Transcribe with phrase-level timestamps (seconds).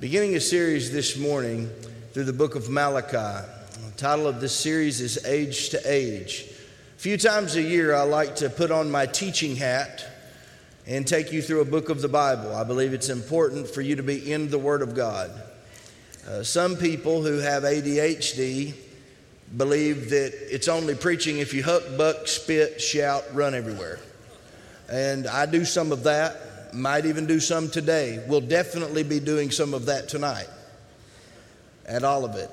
[0.00, 1.68] beginning a series this morning
[2.12, 3.16] through the book of Malachi.
[3.16, 6.46] The title of this series is Age to Age.
[6.96, 10.06] A few times a year, I like to put on my teaching hat
[10.86, 12.54] and take you through a book of the Bible.
[12.54, 15.32] I believe it's important for you to be in the Word of God.
[16.28, 18.74] Uh, some people who have ADHD
[19.56, 23.98] believe that it's only preaching if you huck, buck, spit, shout, run everywhere.
[24.88, 26.36] And I do some of that,
[26.74, 28.22] might even do some today.
[28.26, 30.48] We'll definitely be doing some of that tonight,
[31.86, 32.50] at all of it.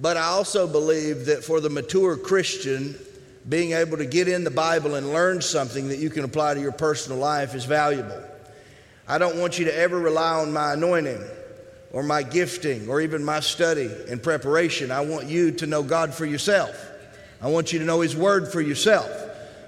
[0.00, 2.96] But I also believe that for the mature Christian,
[3.48, 6.60] being able to get in the Bible and learn something that you can apply to
[6.60, 8.22] your personal life is valuable.
[9.08, 11.22] I don't want you to ever rely on my anointing
[11.92, 14.90] or my gifting or even my study and preparation.
[14.92, 16.76] I want you to know God for yourself.
[17.42, 19.10] I want you to know His Word for yourself.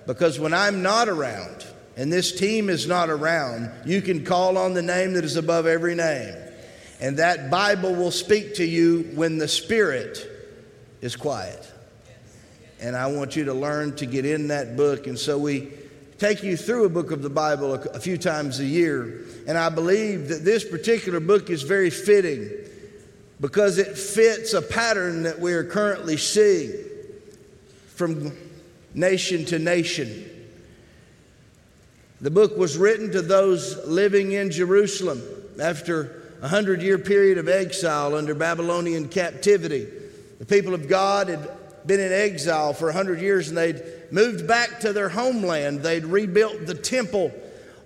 [0.06, 4.74] Because when I'm not around and this team is not around, you can call on
[4.74, 6.34] the name that is above every name.
[7.00, 10.26] And that Bible will speak to you when the Spirit
[11.00, 11.70] is quiet.
[12.80, 15.06] And I want you to learn to get in that book.
[15.06, 15.72] And so we
[16.18, 19.24] take you through a book of the Bible a, few times a year.
[19.46, 22.48] And I believe that this particular book is very fitting
[23.40, 26.72] because it fits a pattern that we are currently seeing
[27.88, 28.32] from
[28.94, 30.28] nation to nation.
[32.22, 35.20] The book was written to those living in Jerusalem
[35.60, 39.88] after a hundred year period of exile under Babylonian captivity.
[40.38, 41.50] The people of God had
[41.84, 45.80] been in exile for a hundred years and they'd moved back to their homeland.
[45.80, 47.32] They'd rebuilt the temple.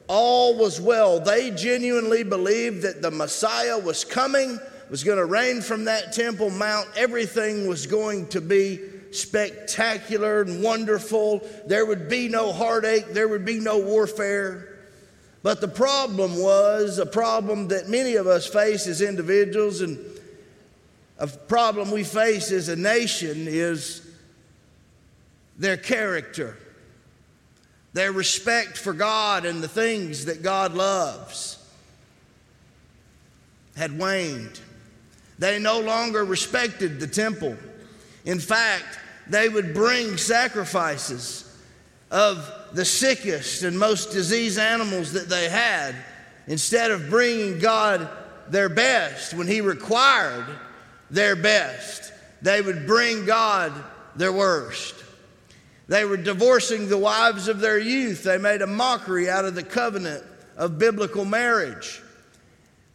[0.06, 1.18] All was well.
[1.18, 6.50] They genuinely believed that the Messiah was coming, was going to reign from that temple
[6.50, 6.88] mount.
[6.94, 8.80] Everything was going to be
[9.16, 11.46] spectacular and wonderful.
[11.66, 14.76] There would be no heartache, there would be no warfare.
[15.42, 19.98] But the problem was a problem that many of us face as individuals and
[21.18, 24.06] a problem we face as a nation is
[25.58, 26.58] their character,
[27.92, 31.58] their respect for God and the things that God loves
[33.76, 34.60] had waned.
[35.38, 37.56] They no longer respected the temple.
[38.24, 38.98] In fact,
[39.28, 41.42] they would bring sacrifices
[42.10, 45.94] of the sickest and most diseased animals that they had
[46.46, 48.08] instead of bringing God
[48.48, 50.46] their best when He required
[51.10, 52.12] their best.
[52.42, 53.72] They would bring God
[54.14, 54.94] their worst.
[55.88, 58.24] They were divorcing the wives of their youth.
[58.24, 60.24] They made a mockery out of the covenant
[60.56, 62.02] of biblical marriage.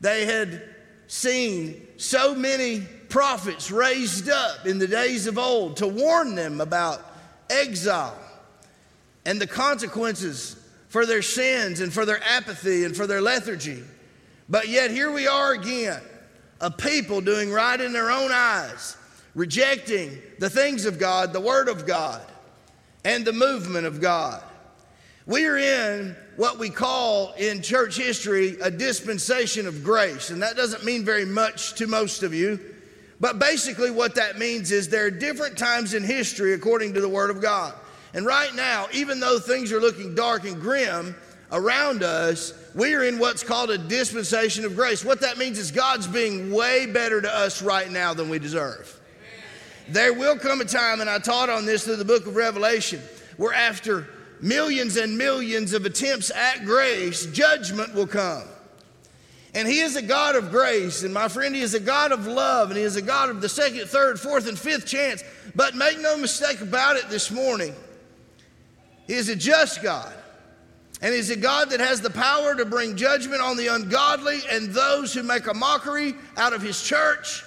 [0.01, 0.63] They had
[1.07, 7.05] seen so many prophets raised up in the days of old to warn them about
[7.49, 8.17] exile
[9.25, 10.55] and the consequences
[10.87, 13.83] for their sins and for their apathy and for their lethargy.
[14.49, 16.01] But yet, here we are again
[16.59, 18.97] a people doing right in their own eyes,
[19.35, 22.21] rejecting the things of God, the Word of God,
[23.03, 24.43] and the movement of God.
[25.25, 30.55] We are in what we call in church history a dispensation of grace, and that
[30.55, 32.59] doesn't mean very much to most of you.
[33.21, 37.07] But basically, what that means is there are different times in history according to the
[37.07, 37.75] Word of God.
[38.15, 41.15] And right now, even though things are looking dark and grim
[41.51, 45.05] around us, we are in what's called a dispensation of grace.
[45.05, 48.99] What that means is God's being way better to us right now than we deserve.
[49.87, 53.01] There will come a time, and I taught on this through the book of Revelation,
[53.37, 54.07] where after
[54.41, 58.47] millions and millions of attempts at grace, judgment will come.
[59.53, 62.25] And He is a God of grace, and my friend, He is a God of
[62.25, 65.23] love, and He is a God of the second, third, fourth, and fifth chance.
[65.55, 67.75] But make no mistake about it this morning,
[69.07, 70.13] He is a just God.
[71.01, 74.69] And He's a God that has the power to bring judgment on the ungodly and
[74.69, 77.43] those who make a mockery out of His church,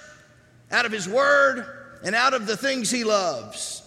[0.71, 1.65] out of His word,
[2.05, 3.83] and out of the things He loves.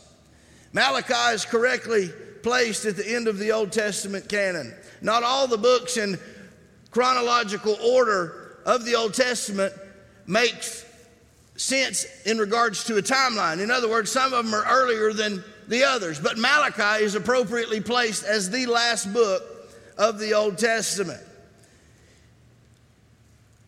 [0.74, 2.10] Malachi is correctly
[2.42, 4.74] placed at the end of the Old Testament canon.
[5.02, 6.18] Not all the books in
[6.92, 9.74] chronological order of the Old Testament
[10.26, 10.86] makes
[11.56, 13.62] sense in regards to a timeline.
[13.62, 17.82] In other words, some of them are earlier than the others, but Malachi is appropriately
[17.82, 19.44] placed as the last book
[19.98, 21.22] of the Old Testament.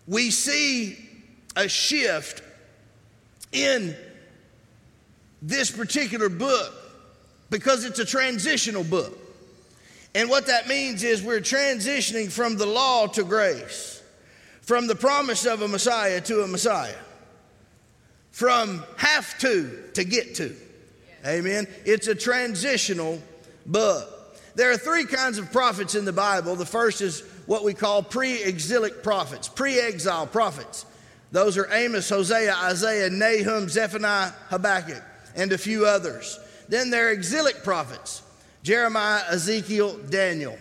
[0.08, 0.98] We see
[1.56, 2.42] a shift
[3.52, 3.96] in
[5.42, 6.74] this particular book
[7.50, 9.19] because it's a transitional book.
[10.16, 14.02] And what that means is we're transitioning from the law to grace,
[14.62, 16.96] from the promise of a Messiah to a Messiah,
[18.32, 20.56] from have to to get to.
[21.26, 21.68] Amen.
[21.86, 23.22] It's a transitional
[23.66, 24.16] book.
[24.56, 26.56] There are three kinds of prophets in the Bible.
[26.56, 30.86] The first is what we call pre exilic prophets, pre exile prophets.
[31.32, 35.04] Those are Amos, Hosea, Isaiah, Nahum, Zephaniah, Habakkuk,
[35.36, 36.40] and a few others.
[36.68, 38.24] Then there are exilic prophets
[38.64, 40.58] Jeremiah, Ezekiel, Daniel.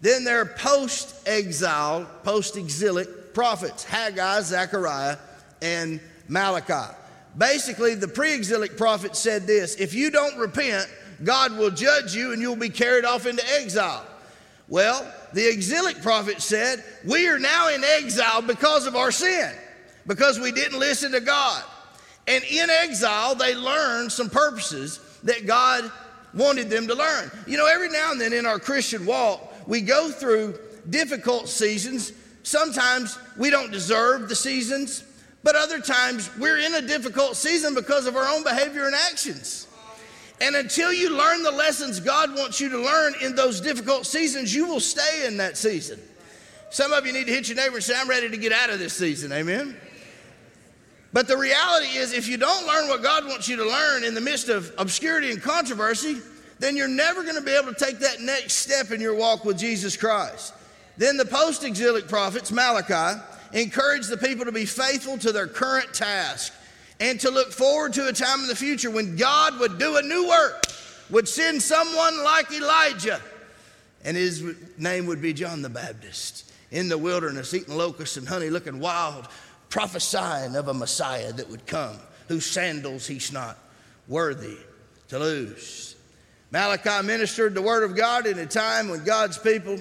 [0.00, 5.18] Then there are post exile, post exilic prophets Haggai, Zechariah,
[5.62, 6.94] and Malachi.
[7.36, 10.88] Basically, the pre exilic prophet said this if you don't repent,
[11.22, 14.06] God will judge you and you'll be carried off into exile.
[14.68, 19.52] Well, the exilic prophet said, We are now in exile because of our sin,
[20.06, 21.62] because we didn't listen to God.
[22.26, 25.90] And in exile, they learned some purposes that God
[26.34, 27.30] wanted them to learn.
[27.46, 32.12] You know, every now and then in our Christian walk, we go through difficult seasons.
[32.42, 35.04] Sometimes we don't deserve the seasons,
[35.42, 39.66] but other times we're in a difficult season because of our own behavior and actions.
[40.40, 44.54] And until you learn the lessons God wants you to learn in those difficult seasons,
[44.54, 46.00] you will stay in that season.
[46.70, 48.70] Some of you need to hit your neighbor and say, I'm ready to get out
[48.70, 49.32] of this season.
[49.32, 49.76] Amen.
[51.12, 54.14] But the reality is, if you don't learn what God wants you to learn in
[54.14, 56.18] the midst of obscurity and controversy,
[56.60, 59.44] then you're never going to be able to take that next step in your walk
[59.44, 60.54] with Jesus Christ.
[60.96, 63.20] Then the post exilic prophets, Malachi,
[63.52, 66.52] encouraged the people to be faithful to their current task
[67.00, 70.02] and to look forward to a time in the future when God would do a
[70.02, 70.66] new work,
[71.08, 73.20] would send someone like Elijah,
[74.04, 74.44] and his
[74.78, 79.26] name would be John the Baptist in the wilderness, eating locusts and honey, looking wild,
[79.70, 81.96] prophesying of a Messiah that would come,
[82.28, 83.56] whose sandals he's not
[84.08, 84.58] worthy
[85.08, 85.96] to lose.
[86.50, 89.78] Malachi ministered the word of God in a time when God's people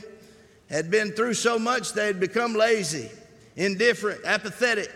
[0.69, 3.09] had been through so much they had become lazy,
[3.55, 4.91] indifferent, apathetic.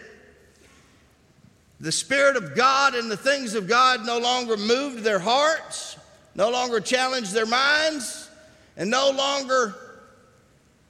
[1.79, 5.97] The Spirit of God and the things of God no longer moved their hearts,
[6.35, 8.29] no longer challenged their minds,
[8.77, 9.75] and no longer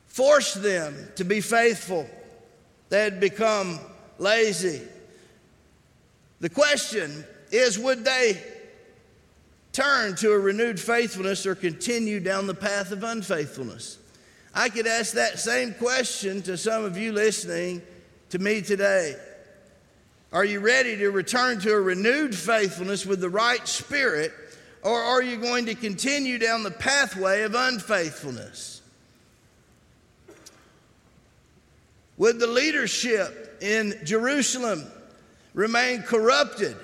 [0.08, 2.08] forced them to be faithful.
[2.90, 3.80] They had become
[4.18, 4.82] lazy.
[6.40, 8.42] The question is would they
[9.72, 13.98] turn to a renewed faithfulness or continue down the path of unfaithfulness?
[14.54, 17.82] I could ask that same question to some of you listening
[18.30, 19.16] to me today.
[20.32, 24.32] Are you ready to return to a renewed faithfulness with the right spirit,
[24.84, 28.82] or are you going to continue down the pathway of unfaithfulness?
[32.18, 34.86] Would the leadership in Jerusalem
[35.54, 36.76] remain corrupted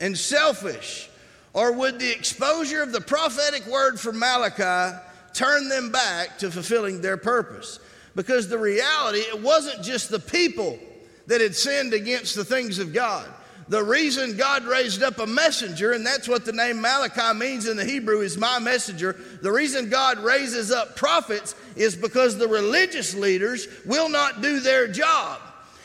[0.00, 1.08] and selfish,
[1.52, 4.96] or would the exposure of the prophetic word from Malachi
[5.32, 7.78] turn them back to fulfilling their purpose?
[8.14, 10.78] Because the reality, it wasn't just the people
[11.26, 13.26] that had sinned against the things of God.
[13.68, 17.76] The reason God raised up a messenger, and that's what the name Malachi means in
[17.76, 19.16] the Hebrew, is my messenger.
[19.40, 24.86] The reason God raises up prophets is because the religious leaders will not do their
[24.86, 25.40] job.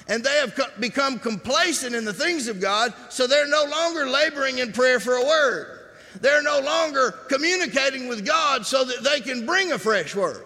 [0.08, 4.58] And they have become complacent in the things of God, so they're no longer laboring
[4.58, 5.80] in prayer for a word.
[6.20, 10.44] They're no longer communicating with God so that they can bring a fresh word.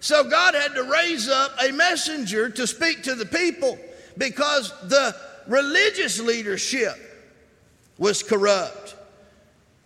[0.00, 3.78] So God had to raise up a messenger to speak to the people
[4.18, 5.14] because the
[5.46, 6.94] religious leadership
[7.98, 8.96] was corrupt.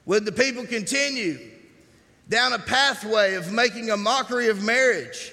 [0.07, 1.39] Would the people continue
[2.29, 5.33] down a pathway of making a mockery of marriage,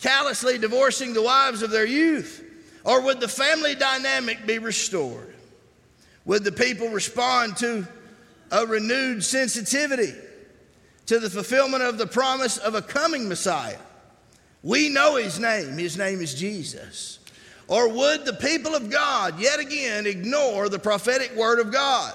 [0.00, 2.42] callously divorcing the wives of their youth?
[2.84, 5.34] Or would the family dynamic be restored?
[6.24, 7.86] Would the people respond to
[8.50, 10.14] a renewed sensitivity
[11.06, 13.78] to the fulfillment of the promise of a coming Messiah?
[14.62, 17.20] We know his name, his name is Jesus.
[17.68, 22.14] Or would the people of God yet again ignore the prophetic word of God?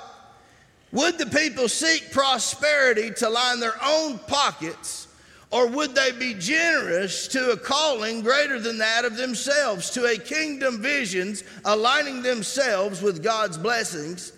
[0.93, 5.08] Would the people seek prosperity to line their own pockets,
[5.50, 10.17] or would they be generous to a calling greater than that of themselves, to a
[10.17, 14.34] kingdom visions, aligning themselves with God's blessings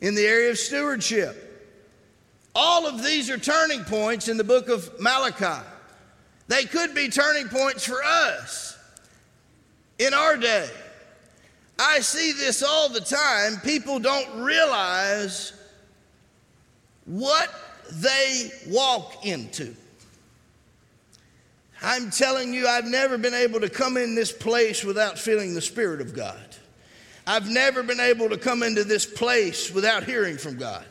[0.00, 1.48] in the area of stewardship?
[2.54, 5.62] All of these are turning points in the book of Malachi.
[6.48, 8.71] They could be turning points for us
[10.02, 10.68] in our day.
[11.78, 13.60] I see this all the time.
[13.64, 15.52] People don't realize
[17.04, 17.50] what
[17.92, 19.74] they walk into.
[21.82, 25.60] I'm telling you, I've never been able to come in this place without feeling the
[25.60, 26.56] Spirit of God.
[27.26, 30.84] I've never been able to come into this place without hearing from God.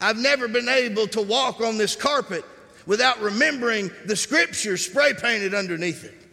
[0.00, 2.44] I've never been able to walk on this carpet
[2.84, 6.25] without remembering the scripture spray painted underneath it.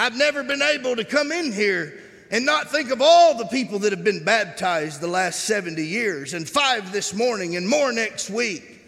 [0.00, 3.80] I've never been able to come in here and not think of all the people
[3.80, 8.30] that have been baptized the last 70 years, and five this morning, and more next
[8.30, 8.80] week.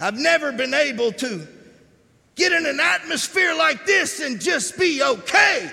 [0.00, 1.46] I've never been able to
[2.34, 5.70] get in an atmosphere like this and just be okay.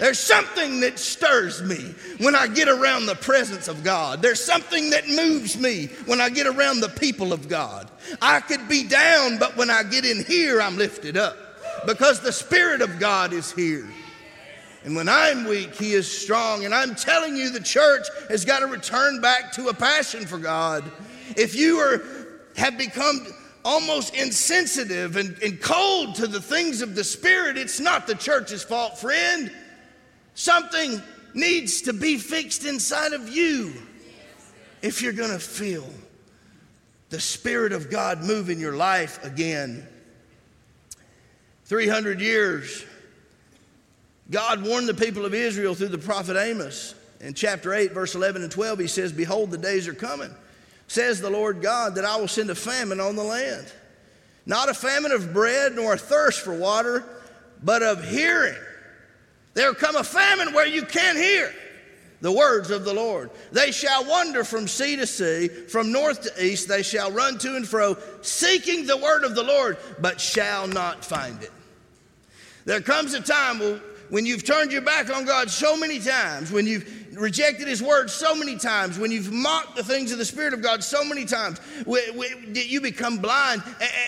[0.00, 4.20] There's something that stirs me when I get around the presence of God.
[4.20, 7.88] There's something that moves me when I get around the people of God.
[8.20, 11.49] I could be down, but when I get in here, I'm lifted up
[11.86, 13.88] because the Spirit of God is here.
[14.84, 16.64] And when I'm weak, He is strong.
[16.64, 20.38] And I'm telling you, the church has got to return back to a passion for
[20.38, 20.90] God.
[21.36, 22.02] If you are,
[22.56, 23.26] have become
[23.64, 28.62] almost insensitive and, and cold to the things of the Spirit, it's not the church's
[28.62, 29.52] fault, friend.
[30.34, 31.02] Something
[31.34, 33.72] needs to be fixed inside of you
[34.82, 35.86] if you're going to feel
[37.10, 39.86] the Spirit of God move in your life again.
[41.70, 42.84] 300 years,
[44.30, 46.94] God warned the people of Israel through the prophet Amos.
[47.20, 50.34] In chapter 8, verse 11 and 12, he says, Behold, the days are coming
[50.90, 53.72] says the Lord God, that I will send a famine on the land.
[54.44, 57.04] Not a famine of bread nor a thirst for water,
[57.62, 58.58] but of hearing.
[59.54, 61.54] There come a famine where you can't hear
[62.22, 63.30] the words of the Lord.
[63.52, 66.66] They shall wander from sea to sea, from north to east.
[66.66, 71.04] They shall run to and fro, seeking the word of the Lord, but shall not
[71.04, 71.52] find it.
[72.70, 76.68] There comes a time when you've turned your back on God so many times, when
[76.68, 80.54] you've rejected His word so many times, when you've mocked the things of the Spirit
[80.54, 83.64] of God so many times, you become blind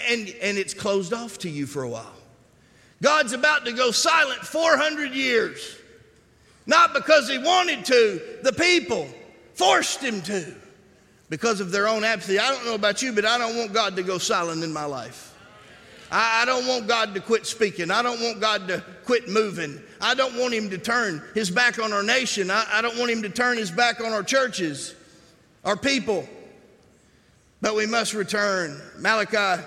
[0.09, 2.15] and, and it's closed off to you for a while.
[3.03, 5.77] God's about to go silent 400 years.
[6.65, 9.09] Not because He wanted to, the people
[9.55, 10.55] forced Him to
[11.31, 12.39] because of their own apathy.
[12.39, 14.85] I don't know about you, but I don't want God to go silent in my
[14.85, 15.32] life.
[16.15, 17.91] I, don't want God to quit speaking.
[17.91, 19.81] I don't want God to quit moving.
[20.01, 22.51] I don't want him to turn his back on our nation.
[22.51, 24.95] I, I don't want him to turn his back on our churches,
[25.65, 26.29] our people.
[27.63, 28.79] But we must return.
[28.99, 29.63] Malachi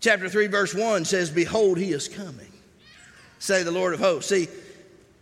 [0.00, 2.52] chapter 3, verse 1 says, Behold, he is coming,
[3.38, 4.28] say the Lord of hosts.
[4.28, 4.48] See,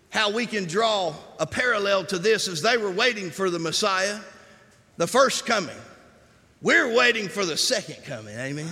[0.09, 4.19] how we can draw a parallel to this is they were waiting for the Messiah,
[4.97, 5.77] the first coming.
[6.61, 8.37] We're waiting for the second coming.
[8.37, 8.69] Amen.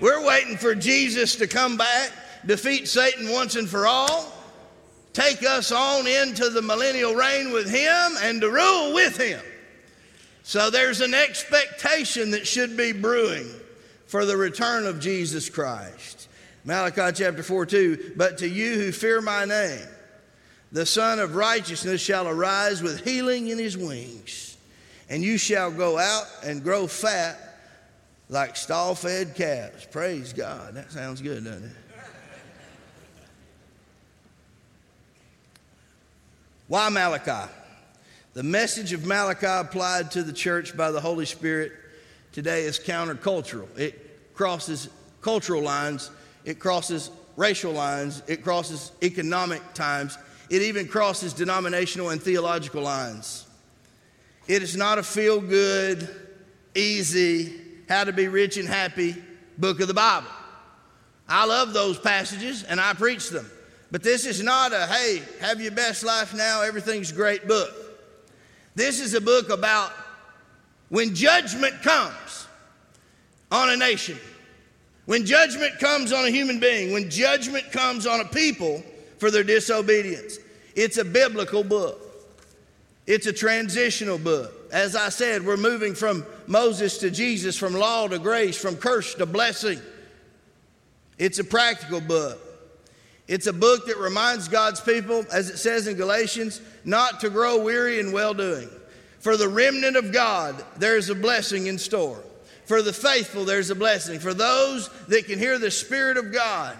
[0.00, 2.10] We're waiting for Jesus to come back,
[2.44, 4.32] defeat Satan once and for all,
[5.12, 9.40] take us on into the millennial reign with him, and to rule with him.
[10.42, 13.48] So there's an expectation that should be brewing
[14.06, 16.28] for the return of Jesus Christ.
[16.64, 19.86] Malachi chapter 4 2 But to you who fear my name,
[20.72, 24.56] the Sun of Righteousness shall arise with healing in his wings,
[25.08, 27.53] and you shall go out and grow fat
[28.28, 29.86] like stall fed calves.
[29.86, 30.74] Praise God.
[30.74, 31.72] That sounds good, doesn't it?
[36.66, 37.50] Why Malachi?
[38.32, 41.72] The message of Malachi applied to the church by the Holy Spirit
[42.32, 43.68] today is countercultural.
[43.78, 44.88] It crosses
[45.20, 46.10] cultural lines,
[46.44, 50.18] it crosses racial lines, it crosses economic times,
[50.50, 53.46] it even crosses denominational and theological lines.
[54.48, 56.08] It is not a feel good,
[56.74, 59.16] easy, how to Be Rich and Happy
[59.58, 60.28] book of the Bible.
[61.28, 63.50] I love those passages and I preach them.
[63.90, 67.70] But this is not a, hey, have your best life now, everything's great book.
[68.74, 69.92] This is a book about
[70.88, 72.46] when judgment comes
[73.50, 74.18] on a nation,
[75.06, 78.82] when judgment comes on a human being, when judgment comes on a people
[79.18, 80.38] for their disobedience.
[80.74, 82.00] It's a biblical book,
[83.06, 84.63] it's a transitional book.
[84.72, 89.14] As I said, we're moving from Moses to Jesus, from law to grace, from curse
[89.16, 89.80] to blessing.
[91.18, 92.40] It's a practical book.
[93.26, 97.62] It's a book that reminds God's people, as it says in Galatians, not to grow
[97.62, 98.68] weary in well doing.
[99.20, 102.22] For the remnant of God, there's a blessing in store.
[102.66, 104.18] For the faithful, there's a blessing.
[104.18, 106.76] For those that can hear the Spirit of God,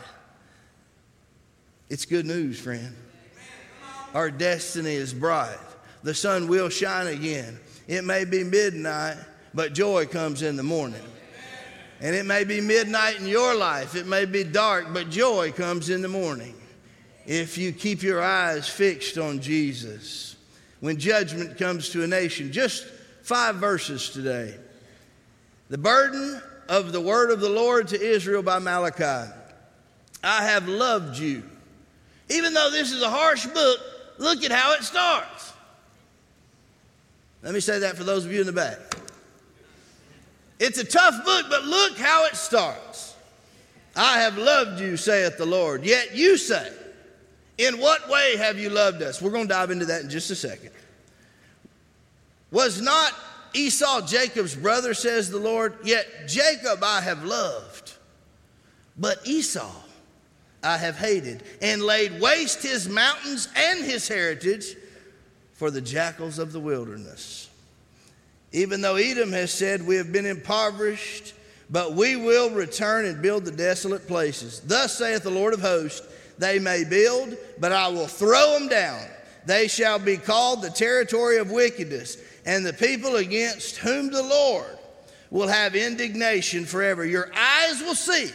[1.88, 2.94] it's good news, friend.
[4.14, 5.58] Our destiny is bright.
[6.02, 7.58] The sun will shine again.
[7.86, 9.16] It may be midnight,
[9.52, 11.02] but joy comes in the morning.
[12.00, 15.90] And it may be midnight in your life, it may be dark, but joy comes
[15.90, 16.54] in the morning.
[17.26, 20.36] If you keep your eyes fixed on Jesus,
[20.80, 22.84] when judgment comes to a nation, just
[23.22, 24.54] five verses today.
[25.70, 29.32] The burden of the word of the Lord to Israel by Malachi.
[30.22, 31.42] I have loved you.
[32.28, 33.80] Even though this is a harsh book,
[34.18, 35.53] look at how it starts.
[37.44, 38.78] Let me say that for those of you in the back.
[40.58, 43.14] It's a tough book, but look how it starts.
[43.94, 45.84] I have loved you, saith the Lord.
[45.84, 46.72] Yet you say,
[47.58, 49.20] In what way have you loved us?
[49.20, 50.70] We're going to dive into that in just a second.
[52.50, 53.12] Was not
[53.52, 55.76] Esau Jacob's brother, says the Lord?
[55.84, 57.92] Yet Jacob I have loved,
[58.96, 59.70] But Esau
[60.62, 64.76] I have hated, and laid waste his mountains and his heritage
[65.54, 67.48] for the jackals of the wilderness.
[68.52, 71.34] Even though Edom has said, We have been impoverished,
[71.70, 74.60] but we will return and build the desolate places.
[74.60, 76.06] Thus saith the Lord of hosts,
[76.38, 79.02] They may build, but I will throw them down.
[79.46, 84.78] They shall be called the territory of wickedness, and the people against whom the Lord
[85.30, 87.04] will have indignation forever.
[87.04, 88.30] Your eyes will see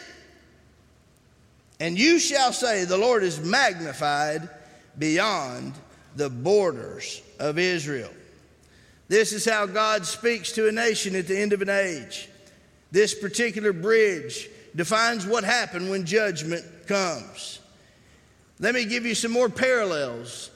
[1.79, 4.49] and you shall say, The Lord is magnified
[4.97, 5.73] beyond
[6.19, 8.11] the borders of Israel.
[9.07, 12.27] This is how God speaks to a nation at the end of an age.
[12.91, 17.59] This particular bridge defines what happened when judgment comes.
[18.59, 20.51] Let me give you some more parallels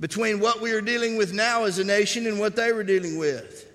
[0.00, 3.18] between what we are dealing with now as a nation and what they were dealing
[3.18, 3.68] with.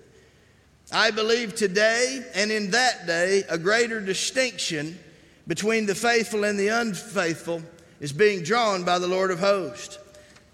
[0.90, 4.98] I believe today and in that day a greater distinction
[5.46, 7.62] between the faithful and the unfaithful
[8.00, 9.98] is being drawn by the Lord of hosts.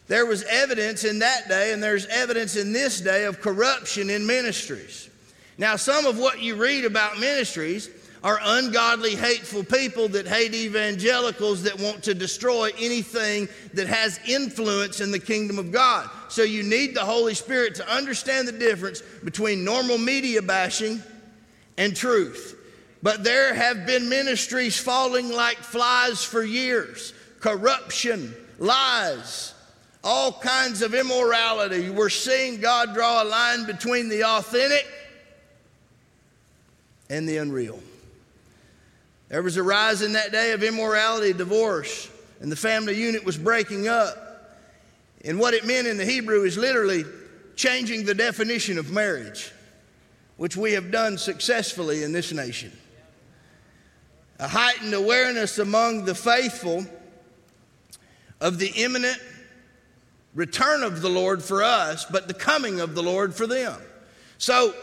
[0.06, 4.26] There was evidence in that day, and there's evidence in this day of corruption in
[4.26, 5.08] ministries.
[5.56, 7.88] Now, some of what you read about ministries
[8.23, 15.00] are ungodly, hateful people that hate evangelicals that want to destroy anything that has influence
[15.00, 16.11] in the kingdom of God.
[16.28, 21.02] So, you need the Holy Spirit to understand the difference between normal media bashing
[21.78, 22.61] and truth.
[23.02, 29.53] But there have been ministries falling like flies for years corruption, lies,
[30.04, 31.90] all kinds of immorality.
[31.90, 34.87] We're seeing God draw a line between the authentic
[37.11, 37.80] and the unreal.
[39.28, 42.08] There was a rise in that day of immorality, divorce,
[42.40, 44.20] and the family unit was breaking up.
[45.25, 47.04] And what it meant in the Hebrew is literally
[47.56, 49.50] changing the definition of marriage,
[50.37, 52.70] which we have done successfully in this nation
[54.38, 56.84] a heightened awareness among the faithful
[58.40, 59.18] of the imminent
[60.35, 63.81] return of the Lord for us, but the coming of the Lord for them.
[64.38, 64.75] So,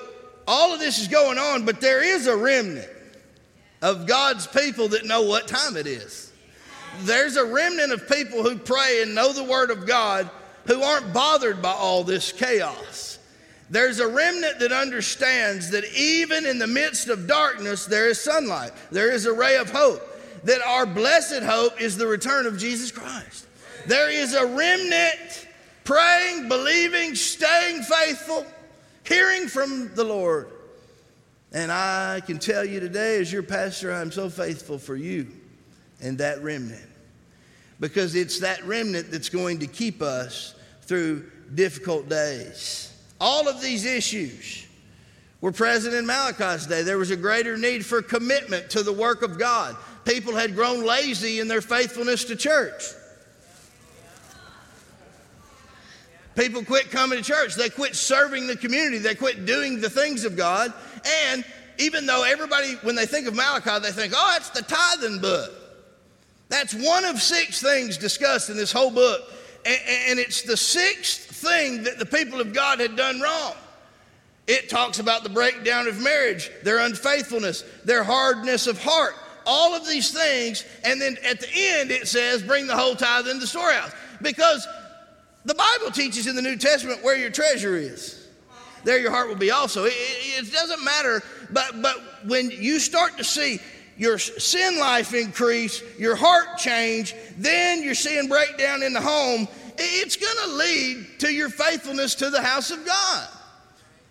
[0.48, 2.90] all of this is going on, but there is a remnant
[3.82, 6.32] of God's people that know what time it is.
[7.02, 10.30] There's a remnant of people who pray and know the Word of God
[10.66, 13.20] who aren't bothered by all this chaos.
[13.70, 18.72] There's a remnant that understands that even in the midst of darkness, there is sunlight,
[18.92, 20.02] there is a ray of hope,
[20.44, 23.48] that our blessed hope is the return of Jesus Christ.
[23.88, 25.48] There is a remnant
[25.84, 28.46] praying, believing, staying faithful,
[29.04, 30.50] hearing from the Lord.
[31.52, 35.28] And I can tell you today, as your pastor, I'm so faithful for you
[36.02, 36.88] and that remnant.
[37.80, 42.94] Because it's that remnant that's going to keep us through difficult days.
[43.20, 44.66] All of these issues
[45.42, 46.84] were present in Malachi's day.
[46.84, 49.76] There was a greater need for commitment to the work of God.
[50.06, 52.84] People had grown lazy in their faithfulness to church.
[56.36, 57.56] People quit coming to church.
[57.56, 59.00] They quit serving the community.
[59.00, 60.74] They quit doing the things of God.
[61.28, 61.44] And
[61.78, 65.52] even though everybody, when they think of Malachi, they think, oh, that's the tithing book.
[66.50, 69.22] That's one of six things discussed in this whole book.
[69.66, 73.54] And, it's the sixth thing that the people of God had done wrong.
[74.48, 79.14] It talks about the breakdown of marriage, their unfaithfulness, their hardness of heart,
[79.46, 80.66] all of these things.
[80.84, 83.92] And then at the end, it says, bring the whole tithe in the storehouse.
[84.22, 84.68] Because
[85.46, 88.28] the Bible teaches in the New Testament where your treasure is,
[88.84, 89.86] there your heart will be also.
[89.86, 93.60] It, it, doesn't matter, but, but when you start to see
[93.98, 100.16] your sin life increase, your heart change, then you're seeing breakdown in the home, it's
[100.16, 103.28] going to lead to your faithfulness to the house of God.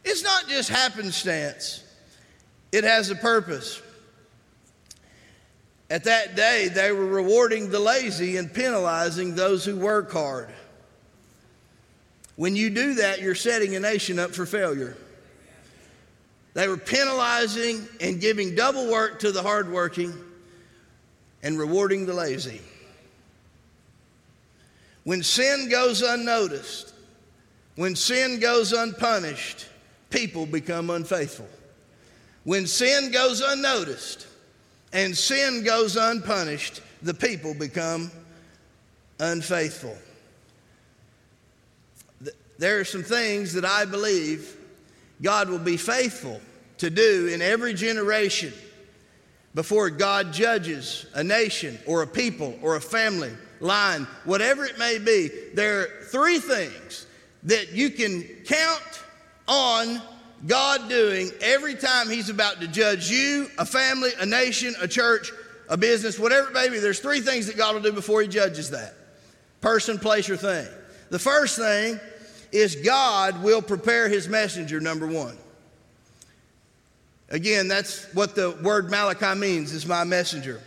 [0.05, 1.85] It's not just happenstance,
[2.73, 3.83] it has a purpose.
[5.91, 10.49] At that day, they were rewarding the lazy and penalizing those who work hard.
[12.41, 14.97] When you do that, you're setting a nation up for failure.
[16.55, 20.15] They were penalizing and giving double work to the hardworking
[21.43, 22.63] and rewarding the lazy.
[25.05, 26.95] When sin goes unnoticed,
[27.77, 29.67] when sin goes unpunished,
[30.09, 31.49] people become unfaithful.
[32.45, 34.27] When sin goes unnoticed
[34.95, 38.11] and sin goes unpunished, the people become
[39.19, 39.99] unfaithful.
[42.61, 44.55] There are some things that I believe
[45.23, 46.43] God will be faithful
[46.77, 48.53] to do in every generation
[49.55, 54.99] before God judges a nation or a people or a family line, whatever it may
[54.99, 57.07] be, there are three things
[57.45, 59.05] that you can count
[59.49, 60.03] on
[60.47, 65.33] God doing every time He's about to judge you, a family, a nation, a church,
[65.71, 68.29] a business, whatever it may be, there's three things that God will do before He
[68.29, 68.95] judges that.
[69.63, 70.69] Person, place, or thing.
[71.09, 71.99] The first thing
[72.53, 75.37] is God will prepare His messenger, number one.
[77.31, 80.61] Again, that's what the word Malachi means, is my messenger.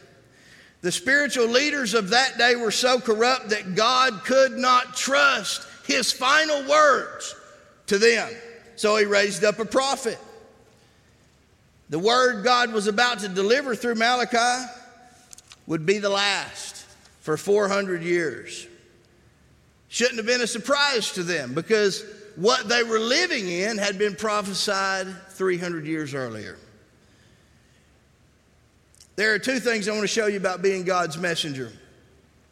[0.82, 6.12] The spiritual leaders of that day were so corrupt that God could not trust his
[6.12, 7.36] final words
[7.88, 8.30] to them.
[8.76, 10.18] So he raised up a prophet.
[11.90, 14.66] The word God was about to deliver through Malachi
[15.68, 16.86] would be the last
[17.22, 18.68] for 400 years.
[19.94, 22.04] Shouldn't have been a surprise to them because
[22.36, 26.58] what they were living in had been prophesied 300 years earlier.
[29.18, 31.72] There are two things I want to show you about being God's messenger.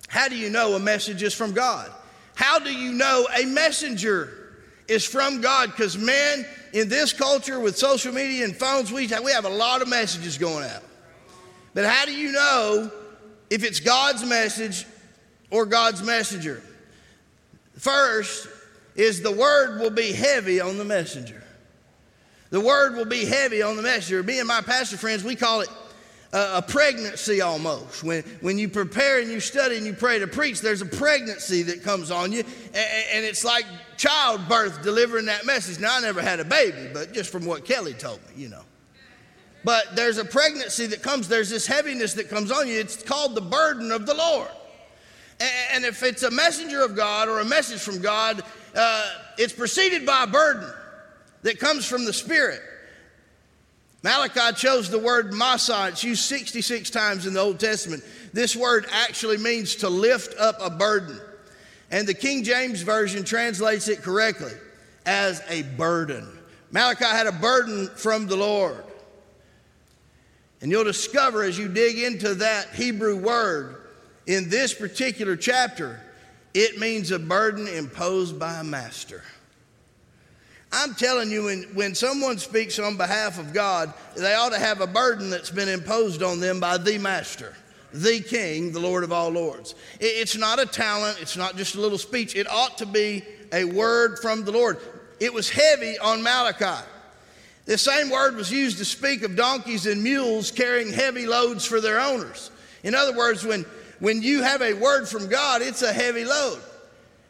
[0.07, 1.89] How do you know a message is from God?
[2.35, 4.53] How do you know a messenger
[4.87, 5.71] is from God?
[5.71, 9.49] Because, man, in this culture with social media and phones, we have, we have a
[9.49, 10.83] lot of messages going out.
[11.73, 12.91] But how do you know
[13.49, 14.85] if it's God's message
[15.49, 16.61] or God's messenger?
[17.77, 18.47] First
[18.95, 21.43] is the word will be heavy on the messenger.
[22.49, 24.21] The word will be heavy on the messenger.
[24.23, 25.69] Me and my pastor friends, we call it
[26.33, 28.03] a pregnancy almost.
[28.03, 31.63] When, when you prepare and you study and you pray to preach, there's a pregnancy
[31.63, 32.39] that comes on you,
[32.73, 33.65] and, it's like
[33.97, 35.79] childbirth delivering that message.
[35.79, 38.63] Now, I never had a baby, but just from what Kelly told me, you know.
[39.63, 42.79] But there's a pregnancy that comes, there's this heaviness that comes on you.
[42.79, 44.49] It's called the burden of the Lord.
[45.73, 48.43] And if it's a messenger of God or a message from God,
[48.75, 50.71] uh, it's preceded by a burden
[51.41, 52.61] that comes from the Spirit.
[54.03, 55.89] Malachi chose the word masa.
[55.89, 58.03] It's used 66 times in the Old Testament.
[58.33, 61.19] This word actually means to lift up a burden.
[61.91, 64.53] And the King James Version translates it correctly
[65.05, 66.27] as a burden.
[66.71, 68.83] Malachi had a burden from the Lord.
[70.61, 73.80] And you'll discover as you dig into that Hebrew word
[74.31, 75.99] in this particular chapter,
[76.53, 79.23] it means a burden imposed by a master.
[80.71, 84.79] I'm telling you, when, when someone speaks on behalf of God, they ought to have
[84.79, 87.53] a burden that's been imposed on them by the Master,
[87.93, 89.75] the King, the Lord of all Lords.
[89.99, 92.37] It, it's not a talent, it's not just a little speech.
[92.37, 94.77] It ought to be a word from the Lord.
[95.19, 96.87] It was heavy on Malachi.
[97.65, 101.81] The same word was used to speak of donkeys and mules carrying heavy loads for
[101.81, 102.49] their owners.
[102.83, 103.65] In other words, when,
[104.01, 106.59] when you have a word from God, it's a heavy load.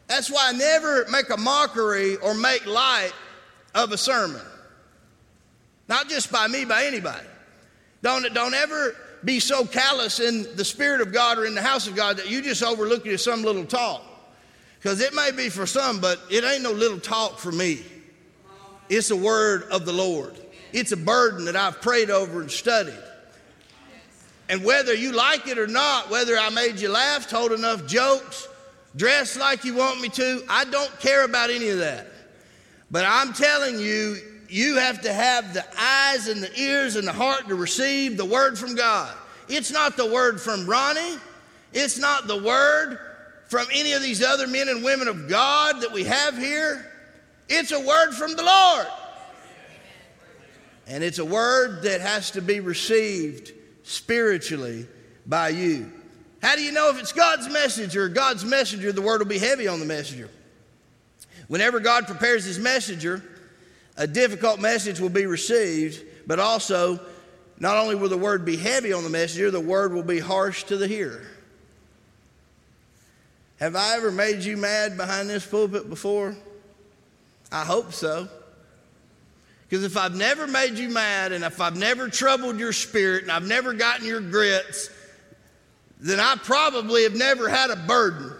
[0.08, 3.12] That's why I never make a mockery or make light
[3.74, 4.40] of a sermon.
[5.86, 7.26] Not just by me, by anybody.
[8.00, 11.86] Don't, don't ever be so callous in the Spirit of God or in the house
[11.86, 14.02] of God that you just overlook it as some little talk.
[14.78, 17.82] Because it may be for some, but it ain't no little talk for me.
[18.88, 20.34] It's a word of the Lord.
[20.72, 22.98] It's a burden that I've prayed over and studied.
[24.52, 28.46] And whether you like it or not, whether I made you laugh, told enough jokes,
[28.94, 32.06] dressed like you want me to, I don't care about any of that.
[32.90, 34.18] But I'm telling you,
[34.50, 38.26] you have to have the eyes and the ears and the heart to receive the
[38.26, 39.16] word from God.
[39.48, 41.16] It's not the word from Ronnie.
[41.72, 42.98] It's not the word
[43.48, 46.92] from any of these other men and women of God that we have here.
[47.48, 48.86] It's a word from the Lord.
[50.88, 54.86] And it's a word that has to be received spiritually
[55.26, 55.90] by you.
[56.42, 58.92] How do you know if it's God's message or God's messenger?
[58.92, 60.28] The word will be heavy on the messenger.
[61.48, 63.22] Whenever God prepares his messenger,
[63.96, 67.00] a difficult message will be received, but also,
[67.58, 70.64] not only will the word be heavy on the messenger, the word will be harsh
[70.64, 71.22] to the hearer.
[73.60, 76.36] Have I ever made you mad behind this pulpit before?
[77.52, 78.28] I hope so.
[79.72, 83.32] Because if I've never made you mad and if I've never troubled your spirit and
[83.32, 84.90] I've never gotten your grits,
[85.98, 88.34] then I probably have never had a burden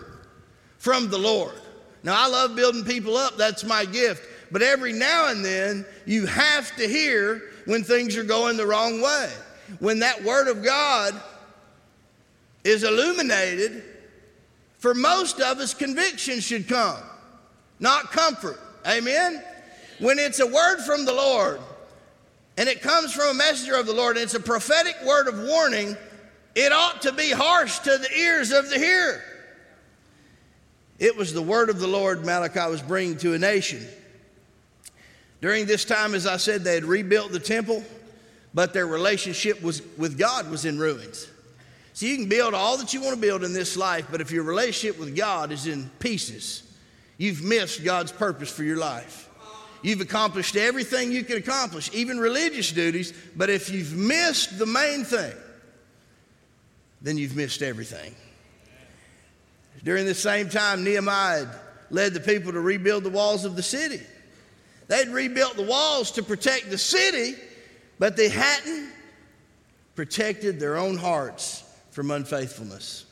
[0.77, 1.55] from the Lord.
[2.03, 4.29] Now, I love building people up, that's my gift.
[4.51, 9.01] But every now and then, you have to hear when things are going the wrong
[9.01, 9.33] way.
[9.79, 11.18] When that Word of God
[12.62, 13.83] is illuminated,
[14.77, 17.01] for most of us, conviction should come,
[17.81, 18.61] not comfort.
[18.87, 19.42] Amen?
[20.03, 21.61] When it's a word from the Lord,
[22.57, 25.38] and it comes from a messenger of the Lord, and it's a prophetic word of
[25.38, 25.97] warning,
[26.57, 29.23] it ought to be harsh to the ears of the hearer.
[30.99, 33.87] It was the word of the Lord Malachi was bringing to a nation.
[35.41, 37.85] During this time, as I said, they had rebuilt the temple,
[38.53, 41.29] but their relationship was, with God was in ruins.
[41.93, 44.33] So you can build all that you want to build in this life, but if
[44.33, 46.65] your relationship with God is in pieces,
[47.19, 49.29] you've missed God's purpose for your life.
[49.83, 55.05] You've accomplished everything you can accomplish, even religious duties, but if you've missed the main
[55.05, 55.33] thing,
[57.01, 58.14] then you've missed everything.
[59.83, 61.47] During the same time, Nehemiah
[61.90, 64.01] led the people to rebuild the walls of the city.
[64.87, 67.35] They'd rebuilt the walls to protect the city,
[67.99, 68.90] but they hadn't
[69.97, 73.05] protected their own hearts from unfaithfulness.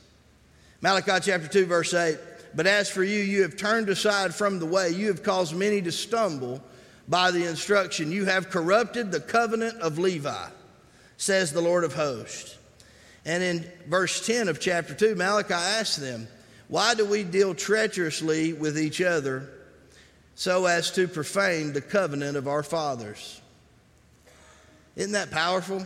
[0.81, 2.17] Malachi chapter 2, verse 8
[2.55, 5.81] But as for you, you have turned aside from the way, you have caused many
[5.83, 6.61] to stumble
[7.09, 8.13] by the instruction.
[8.13, 10.49] You have corrupted the covenant of Levi,
[11.17, 12.57] says the Lord of hosts.
[13.25, 16.27] And in verse 10 of chapter 2, Malachi asks them,
[16.69, 19.49] Why do we deal treacherously with each other
[20.35, 23.41] so as to profane the covenant of our fathers?
[24.97, 25.85] Isn't that powerful?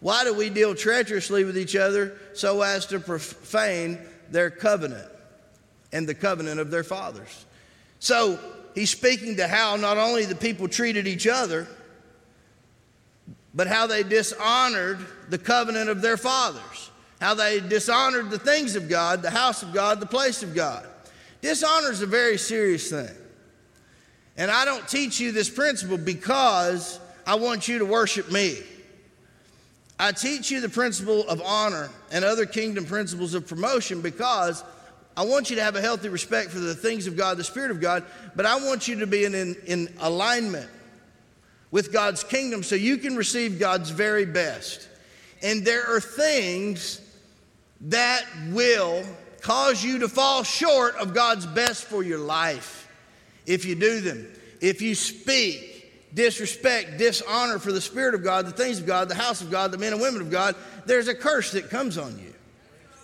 [0.00, 3.98] Why do we deal treacherously with each other so as to profane
[4.30, 5.11] their covenant
[5.92, 7.46] and the covenant of their fathers?
[7.98, 8.38] So
[8.74, 11.68] he's speaking to how not only the people treated each other,
[13.54, 18.88] but how they dishonored the covenant of their fathers, how they dishonored the things of
[18.88, 20.86] God, the house of God, the place of God.
[21.42, 23.10] Dishonor is a very serious thing.
[24.36, 28.58] And I don't teach you this principle because I want you to worship me.
[29.98, 34.64] I teach you the principle of honor and other kingdom principles of promotion because
[35.16, 37.70] I want you to have a healthy respect for the things of God, the Spirit
[37.70, 40.70] of God, but I want you to be in, in, in alignment
[41.70, 44.88] with God's kingdom so you can receive God's very best.
[45.42, 47.00] And there are things
[47.82, 49.04] that will
[49.40, 52.88] cause you to fall short of God's best for your life
[53.44, 54.26] if you do them.
[54.60, 55.72] If you speak
[56.14, 59.72] disrespect, dishonor for the Spirit of God, the things of God, the house of God,
[59.72, 60.54] the men and women of God,
[60.86, 62.31] there's a curse that comes on you.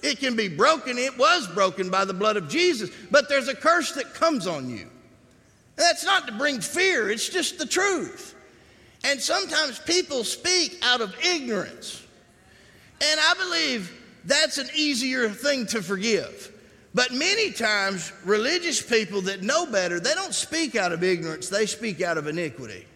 [0.03, 0.99] It can be broken.
[0.99, 4.71] It was broken by the blood of Jesus, but there's a curse that comes on
[4.71, 4.89] you.
[5.77, 8.35] That's not to bring fear, it's just the truth.
[9.05, 12.03] And sometimes people speak out of ignorance.
[13.01, 13.93] And I believe
[14.25, 16.53] that's an easier thing to forgive.
[16.95, 21.67] But many times, religious people that know better, they don't speak out of ignorance, they
[21.67, 22.87] speak out of iniquity.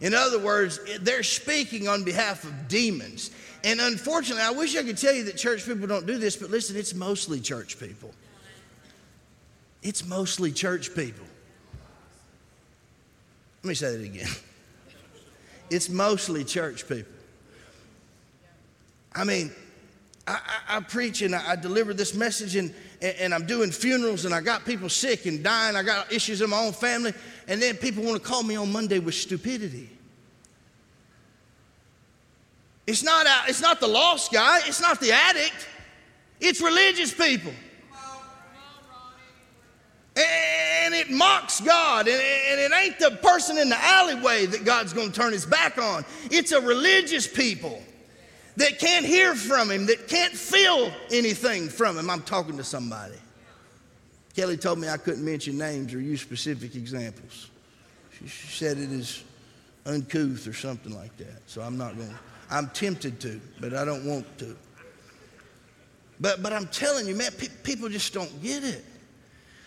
[0.00, 3.30] In other words, they're speaking on behalf of demons.
[3.62, 6.50] And unfortunately, I wish I could tell you that church people don't do this, but
[6.50, 8.14] listen, it's mostly church people.
[9.82, 11.26] It's mostly church people.
[13.62, 14.28] Let me say that again.
[15.72, 17.12] It's mostly church people.
[19.14, 19.52] I mean,
[20.26, 24.24] I, I, I preach and I, I, deliver this message, and, and I'm doing funerals,
[24.24, 25.76] and I got people sick and dying.
[25.76, 27.14] I got issues in my own family,
[27.46, 29.90] and then people want to call me on Monday with stupidity.
[32.90, 35.68] It's not, it's not the lost guy, it's not the addict,
[36.40, 37.52] it's religious people.
[40.16, 42.08] And it mocks God.
[42.08, 42.18] And
[42.60, 46.04] it ain't the person in the alleyway that God's going to turn his back on.
[46.32, 47.80] It's a religious people
[48.56, 52.10] that can't hear from him, that can't feel anything from him.
[52.10, 53.14] I'm talking to somebody.
[54.34, 57.50] Kelly told me I couldn't mention names or use specific examples.
[58.18, 59.22] She, said it is
[59.86, 61.40] uncouth or something like that.
[61.46, 62.18] So I'm not going to.
[62.50, 64.56] I'm tempted to, but I don't want to.
[66.20, 68.84] But, but I'm telling you, man, pe- people just don't get it.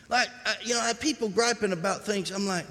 [0.09, 2.29] Like, uh, you know, I have people griping about things.
[2.29, 2.67] I'm like,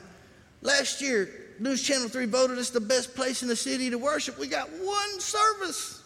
[0.61, 4.39] last year, News Channel 3 voted us the best place in the city to worship.
[4.39, 6.03] We got one service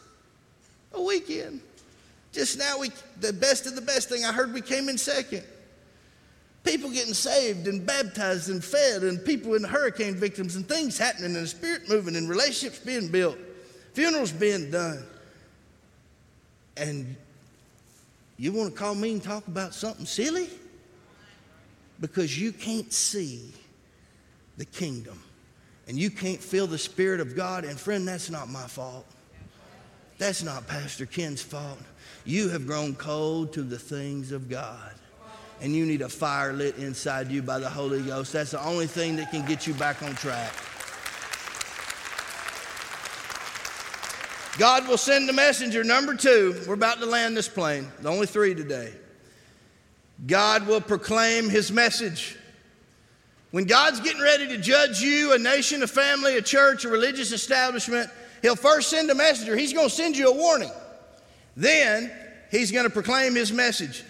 [0.92, 1.60] a weekend.
[2.32, 2.90] Just now, we
[3.20, 5.42] the best of the best thing I heard, we came in second.
[6.64, 11.34] People getting saved and baptized and fed, and people in hurricane victims, and things happening,
[11.36, 13.38] and the spirit moving, and relationships being built,
[13.96, 15.02] funerals being done.
[16.76, 17.16] And
[18.36, 20.48] you want to call me and talk about something silly?
[22.00, 23.52] because you can't see
[24.56, 25.22] the kingdom
[25.88, 27.64] and you can't feel the Spirit of God.
[27.64, 29.06] And friend, that's not my fault.
[30.18, 31.78] That's not Pastor Ken's fault.
[32.24, 34.92] You have grown cold to the things of God.
[35.60, 38.32] And you need a fire lit inside you by the Holy Ghost.
[38.32, 40.52] That's the only thing that can get you back on track.
[44.58, 45.84] God will send a messenger.
[45.84, 47.88] Number two, we're about to land this plane.
[48.00, 48.92] The only three today.
[50.26, 52.36] God will proclaim his message.
[53.50, 57.32] When God's getting ready to judge you, a nation, a family, a church, a religious
[57.32, 58.10] establishment,
[58.42, 59.56] he'll first send a messenger.
[59.56, 60.70] He's going to send you a warning.
[61.56, 62.10] Then
[62.50, 64.04] he's going to proclaim his message.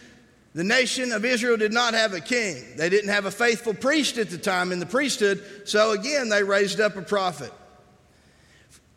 [0.55, 2.63] The nation of Israel did not have a king.
[2.77, 6.43] They didn't have a faithful priest at the time in the priesthood, so again, they
[6.43, 7.53] raised up a prophet.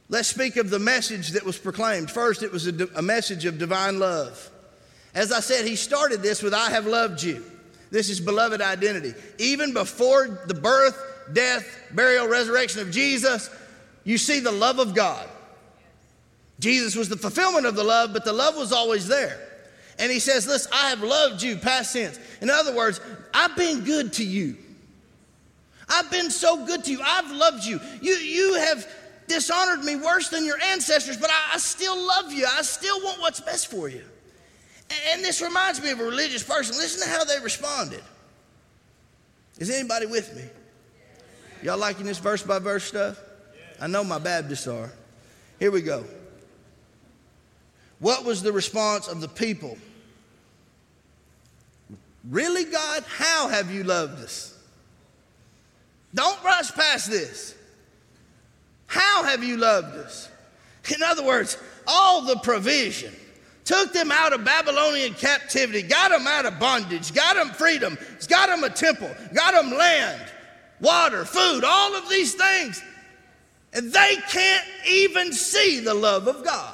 [0.09, 2.09] Let's speak of the message that was proclaimed.
[2.09, 4.49] First, it was a, a message of divine love.
[5.13, 7.43] As I said, he started this with, I have loved you.
[7.91, 9.13] This is beloved identity.
[9.37, 10.99] Even before the birth,
[11.31, 13.49] death, burial, resurrection of Jesus,
[14.03, 15.27] you see the love of God.
[16.59, 19.39] Jesus was the fulfillment of the love, but the love was always there.
[19.97, 22.19] And he says, Listen, I have loved you, past tense.
[22.41, 22.99] In other words,
[23.33, 24.57] I've been good to you.
[25.87, 27.01] I've been so good to you.
[27.03, 27.79] I've loved you.
[28.01, 28.87] You, you have
[29.29, 32.45] dishonored me worse than your ancestors, but I, I still love you.
[32.45, 34.03] I still want what's best for you.
[35.11, 36.75] And this reminds me of a religious person.
[36.75, 38.01] Listen to how they responded.
[39.59, 40.43] Is anybody with me?
[41.61, 43.19] Y'all liking this verse by verse stuff?
[43.79, 44.91] I know my Baptists are.
[45.59, 46.03] Here we go.
[47.99, 49.77] What was the response of the people?
[52.29, 53.03] Really, God?
[53.07, 54.57] How have you loved us?
[56.13, 57.55] Don't rush past this.
[58.89, 60.29] How have you loved us?
[60.93, 63.13] In other words, all the provision
[63.63, 68.49] took them out of Babylonian captivity, got them out of bondage, got them freedom, got
[68.49, 70.19] them a temple, got them land,
[70.81, 72.81] water, food, all of these things.
[73.73, 76.73] And they can't even see the love of God.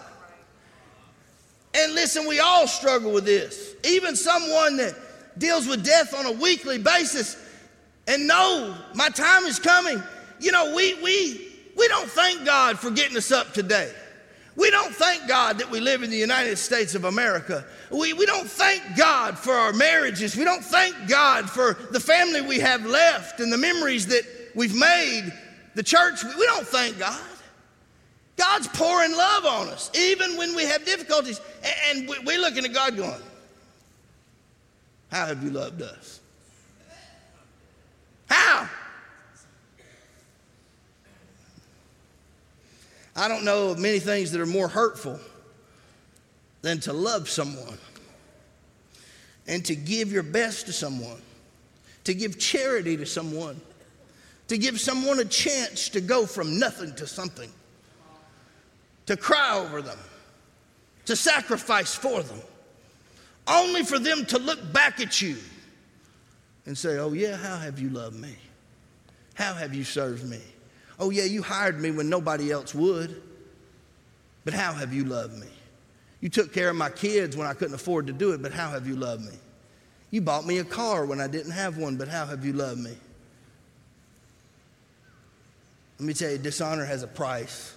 [1.74, 3.76] And listen, we all struggle with this.
[3.84, 4.96] Even someone that
[5.38, 7.36] deals with death on a weekly basis
[8.08, 10.02] and know my time is coming.
[10.40, 11.45] You know, we, we,
[11.76, 13.92] we don't thank God for getting us up today.
[14.56, 17.66] We don't thank God that we live in the United States of America.
[17.92, 20.38] We, we don't thank God for our marriages.
[20.38, 24.24] We don't thank God for the family we have left and the memories that
[24.56, 25.34] we've made,
[25.74, 26.24] the church.
[26.24, 27.22] We don't thank God.
[28.38, 31.42] God's pouring love on us, even when we have difficulties.
[31.90, 33.22] And we're looking at God going,
[35.12, 36.22] How have you loved us?
[38.30, 38.70] How?
[43.16, 45.20] I don't know of many things that are more hurtful
[46.62, 47.78] than to love someone
[49.48, 51.22] and to give your best to someone,
[52.04, 53.62] to give charity to someone,
[54.48, 57.50] to give someone a chance to go from nothing to something,
[59.06, 60.00] to cry over them,
[61.06, 62.42] to sacrifice for them,
[63.48, 65.38] only for them to look back at you
[66.66, 68.36] and say, Oh, yeah, how have you loved me?
[69.36, 70.42] How have you served me?
[71.00, 73.22] Oh, yeah, you hired me when nobody else would.
[74.44, 75.48] But how have you loved me?
[76.22, 78.70] You took care of my kids when I couldn't afford to do it, but how
[78.70, 79.38] have you loved me?
[80.12, 82.80] You bought me a car when I didn't have one, but how have you loved
[82.80, 82.96] me?
[86.00, 87.74] Let me tell you, dishonor has a price.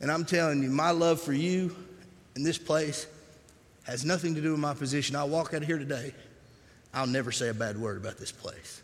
[0.00, 1.74] And I'm telling you, my love for you
[2.36, 3.06] in this place
[3.84, 5.14] has nothing to do with my position.
[5.14, 6.12] I walk out of here today,
[6.92, 8.82] I'll never say a bad word about this place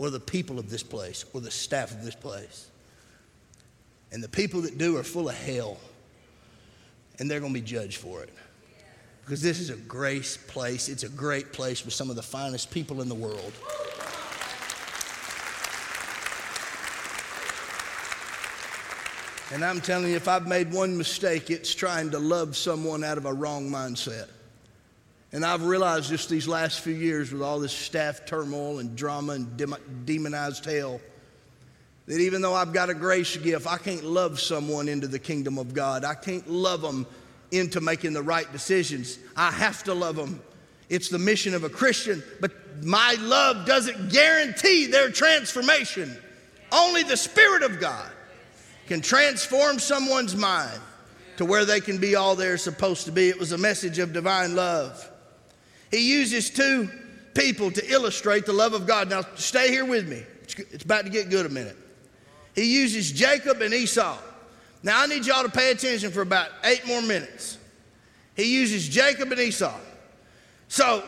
[0.00, 2.70] or the people of this place or the staff of this place.
[4.10, 5.76] And the people that do are full of hell,
[7.18, 8.30] and they're going to be judged for it.
[9.20, 10.88] Because this is a grace place.
[10.88, 13.52] It's a great place with some of the finest people in the world.
[19.52, 23.18] And I'm telling you, if I've made one mistake, it's trying to love someone out
[23.18, 24.28] of a wrong mindset.
[25.32, 29.34] And I've realized just these last few years with all this staff turmoil and drama
[29.34, 31.00] and demonized hell
[32.06, 35.58] that even though I've got a grace gift, I can't love someone into the kingdom
[35.58, 36.04] of God.
[36.04, 37.06] I can't love them
[37.52, 39.18] into making the right decisions.
[39.36, 40.42] I have to love them.
[40.88, 42.50] It's the mission of a Christian, but
[42.82, 46.16] my love doesn't guarantee their transformation.
[46.72, 48.10] Only the Spirit of God
[48.88, 50.80] can transform someone's mind
[51.36, 53.28] to where they can be all they're supposed to be.
[53.28, 55.08] It was a message of divine love.
[55.90, 56.88] He uses two
[57.34, 59.10] people to illustrate the love of God.
[59.10, 60.22] Now, stay here with me.
[60.42, 61.76] It's about to get good a minute.
[62.54, 64.18] He uses Jacob and Esau.
[64.82, 67.58] Now, I need y'all to pay attention for about eight more minutes.
[68.34, 69.78] He uses Jacob and Esau.
[70.68, 71.04] So,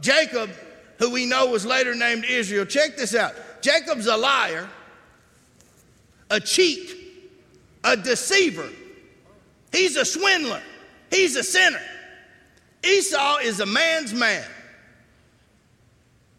[0.00, 0.50] Jacob,
[0.98, 3.34] who we know was later named Israel, check this out.
[3.60, 4.68] Jacob's a liar,
[6.30, 6.96] a cheat,
[7.84, 8.68] a deceiver.
[9.72, 10.62] He's a swindler,
[11.10, 11.82] he's a sinner.
[12.84, 14.46] Esau is a man's man.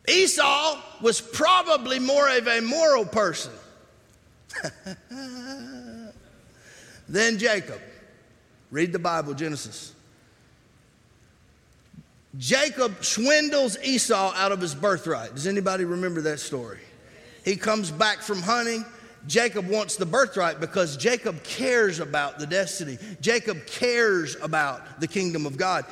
[0.07, 3.51] Esau was probably more of a moral person
[7.07, 7.79] than Jacob.
[8.71, 9.93] Read the Bible, Genesis.
[12.37, 15.35] Jacob swindles Esau out of his birthright.
[15.35, 16.79] Does anybody remember that story?
[17.43, 18.85] He comes back from hunting.
[19.27, 22.97] Jacob wants the birthright because Jacob cares about the destiny.
[23.19, 25.85] Jacob cares about the kingdom of God.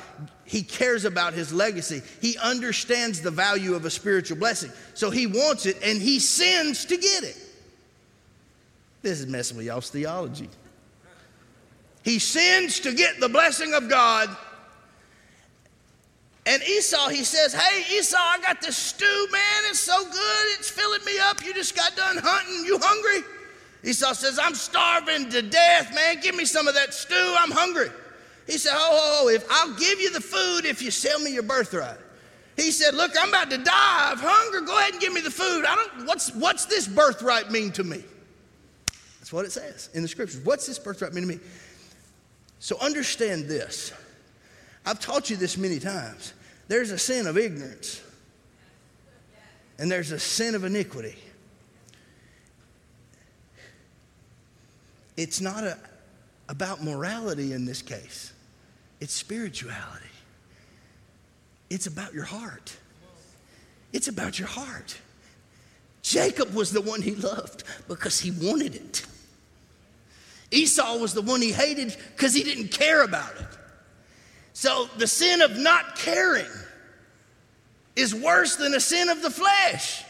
[0.44, 2.02] He cares about his legacy.
[2.20, 4.72] He understands the value of a spiritual blessing.
[4.94, 7.36] So he wants it and he sins to get it.
[9.02, 10.48] This is messing with y'all's theology.
[12.02, 14.36] He sins to get the blessing of God.
[16.50, 19.62] And Esau, he says, Hey, Esau, I got this stew, man.
[19.68, 20.46] It's so good.
[20.58, 21.44] It's filling me up.
[21.44, 22.64] You just got done hunting.
[22.64, 23.24] You hungry?
[23.84, 26.18] Esau says, I'm starving to death, man.
[26.20, 27.36] Give me some of that stew.
[27.38, 27.90] I'm hungry.
[28.48, 31.32] He said, Oh, oh, oh if I'll give you the food if you sell me
[31.32, 31.98] your birthright.
[32.56, 34.66] He said, Look, I'm about to die of hunger.
[34.66, 35.64] Go ahead and give me the food.
[35.64, 38.02] I don't, what's, what's this birthright mean to me?
[39.20, 40.40] That's what it says in the scriptures.
[40.44, 41.38] What's this birthright mean to me?
[42.58, 43.92] So understand this.
[44.84, 46.32] I've taught you this many times.
[46.70, 48.00] There's a sin of ignorance,
[49.76, 51.16] and there's a sin of iniquity.
[55.16, 55.76] It's not a,
[56.48, 58.32] about morality in this case,
[59.00, 60.06] it's spirituality.
[61.70, 62.76] It's about your heart.
[63.92, 64.96] It's about your heart.
[66.02, 69.04] Jacob was the one he loved because he wanted it.
[70.52, 73.58] Esau was the one he hated because he didn't care about it.
[74.52, 76.46] So the sin of not caring
[78.00, 80.04] is worse than a sin of the flesh.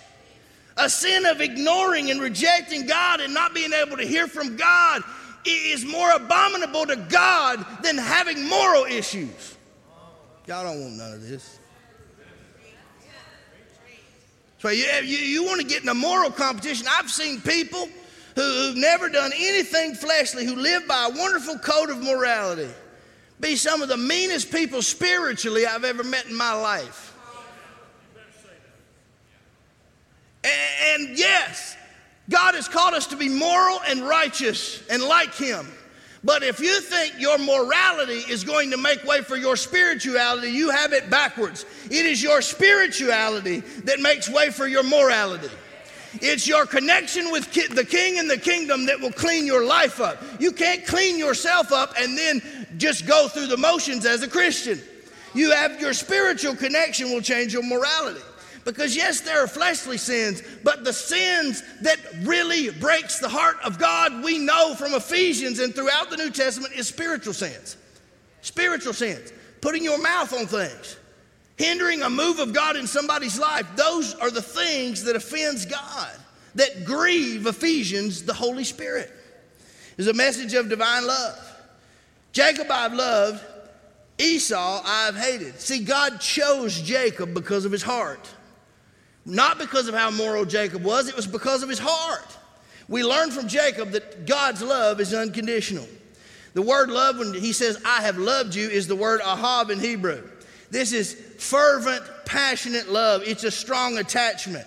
[0.76, 5.02] A sin of ignoring and rejecting God and not being able to hear from God
[5.44, 9.56] is more abominable to God than having moral issues.
[10.46, 11.58] Y'all don't want none of this.
[14.58, 16.86] So you, you, you want to get in a moral competition.
[16.90, 17.88] I've seen people
[18.34, 22.68] who, who've never done anything fleshly, who live by a wonderful code of morality,
[23.40, 27.09] be some of the meanest people spiritually I've ever met in my life.
[30.44, 31.76] And, yes,
[32.28, 35.66] God has called us to be moral and righteous and like Him.
[36.22, 40.70] But if you think your morality is going to make way for your spirituality, you
[40.70, 41.64] have it backwards.
[41.86, 45.48] It is your spirituality that makes way for your morality.
[46.14, 50.00] It's your connection with ki- the king and the kingdom that will clean your life
[50.00, 50.22] up.
[50.38, 52.42] You can't clean yourself up and then
[52.76, 54.80] just go through the motions as a Christian.
[55.34, 58.20] You have your spiritual connection will change your morality.
[58.64, 63.78] Because yes, there are fleshly sins, but the sins that really breaks the heart of
[63.78, 67.76] God, we know from Ephesians and throughout the New Testament is spiritual sins.
[68.42, 69.32] Spiritual sins.
[69.60, 70.96] Putting your mouth on things
[71.60, 76.10] hindering a move of God in somebody's life, those are the things that offends God,
[76.54, 79.12] that grieve Ephesians, the Holy Spirit.
[79.98, 81.38] Is a message of divine love.
[82.32, 83.44] Jacob I've loved,
[84.18, 85.60] Esau I've hated.
[85.60, 88.26] See, God chose Jacob because of his heart.
[89.30, 92.36] Not because of how moral Jacob was, it was because of his heart.
[92.88, 95.86] We learn from Jacob that God's love is unconditional.
[96.54, 99.78] The word love, when he says, I have loved you, is the word ahab in
[99.78, 100.28] Hebrew.
[100.72, 104.66] This is fervent, passionate love, it's a strong attachment.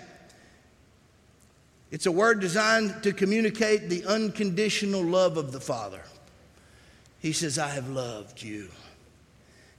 [1.92, 6.02] It's a word designed to communicate the unconditional love of the Father.
[7.20, 8.70] He says, I have loved you.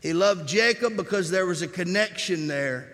[0.00, 2.93] He loved Jacob because there was a connection there.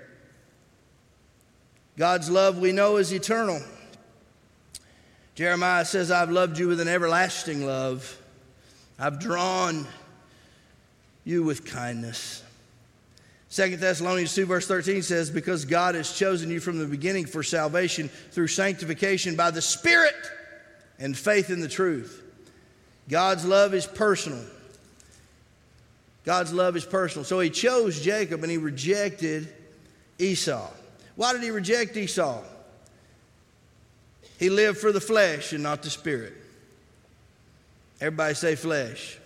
[2.00, 3.60] God's love we know is eternal.
[5.34, 8.18] Jeremiah says, I've loved you with an everlasting love.
[8.98, 9.86] I've drawn
[11.26, 12.42] you with kindness.
[13.50, 17.42] Second Thessalonians 2, verse 13 says, Because God has chosen you from the beginning for
[17.42, 20.14] salvation through sanctification by the Spirit
[20.98, 22.22] and faith in the truth.
[23.10, 24.42] God's love is personal.
[26.24, 27.26] God's love is personal.
[27.26, 29.52] So he chose Jacob and he rejected
[30.18, 30.66] Esau.
[31.16, 32.42] Why did he reject Esau?
[34.38, 36.32] He lived for the flesh and not the spirit.
[38.00, 39.18] Everybody say flesh.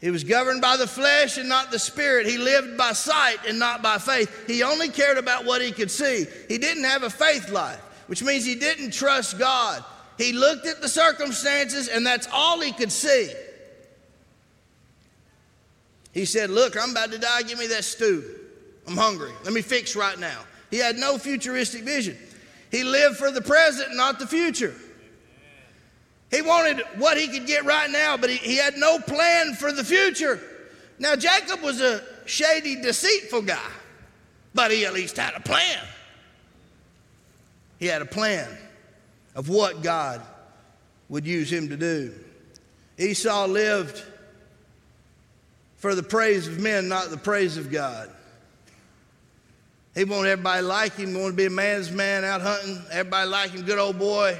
[0.00, 2.26] He was governed by the flesh and not the spirit.
[2.26, 4.46] He lived by sight and not by faith.
[4.46, 6.26] He only cared about what he could see.
[6.48, 9.82] He didn't have a faith life, which means he didn't trust God.
[10.18, 13.32] He looked at the circumstances and that's all he could see.
[16.12, 17.42] He said, Look, I'm about to die.
[17.42, 18.24] Give me that stew.
[18.86, 19.32] I'm hungry.
[19.44, 20.40] Let me fix right now.
[20.70, 22.16] He had no futuristic vision.
[22.70, 24.74] He lived for the present, not the future.
[26.30, 29.70] He wanted what he could get right now, but he, he had no plan for
[29.70, 30.40] the future.
[30.98, 33.70] Now, Jacob was a shady, deceitful guy,
[34.54, 35.84] but he at least had a plan.
[37.78, 38.48] He had a plan
[39.34, 40.22] of what God
[41.08, 42.12] would use him to do.
[42.98, 44.02] Esau lived
[45.76, 48.10] for the praise of men, not the praise of God.
[49.96, 52.82] He wanted everybody to like him, he wanted to be a man's man out hunting,
[52.92, 54.38] everybody like him, good old boy.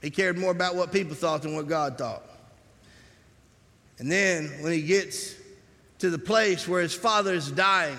[0.00, 2.22] He cared more about what people thought than what God thought.
[3.98, 5.34] And then when he gets
[5.98, 7.98] to the place where his father is dying,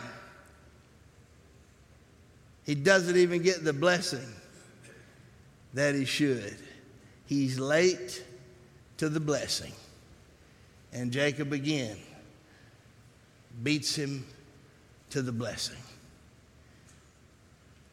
[2.66, 4.28] he doesn't even get the blessing
[5.76, 6.58] that he should.
[7.28, 8.24] He's late
[8.98, 9.74] to the blessing.
[10.92, 11.98] And Jacob again
[13.62, 14.26] beats him
[15.12, 15.78] to the blessing.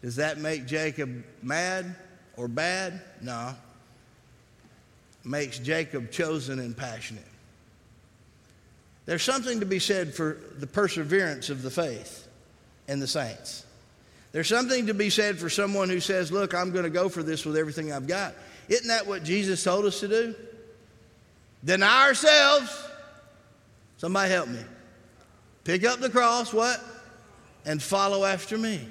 [0.02, 1.96] Does that make Jacob mad?
[2.36, 3.00] or bad?
[3.20, 3.54] No.
[5.24, 7.24] Makes Jacob chosen and passionate.
[9.06, 12.26] There's something to be said for the perseverance of the faith
[12.88, 13.64] and the saints.
[14.32, 17.22] There's something to be said for someone who says, Look, I'm going to go for
[17.22, 18.34] this with everything I've got.
[18.68, 20.34] Isn't that what Jesus told us to do?
[21.64, 22.88] Deny ourselves.
[23.98, 24.60] Somebody help me.
[25.64, 26.82] Pick up the cross, what?
[27.64, 28.86] And follow after me.